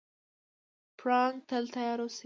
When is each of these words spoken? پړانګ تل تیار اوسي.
پړانګ 0.99 1.35
تل 1.49 1.63
تیار 1.75 1.99
اوسي. 2.01 2.19